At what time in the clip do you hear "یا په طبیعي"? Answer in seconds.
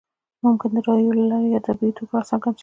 1.53-1.93